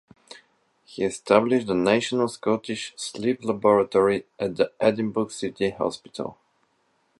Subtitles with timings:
[0.83, 6.39] He established the National Scottish Sleep Laboratory at the Edinburgh City Hospital.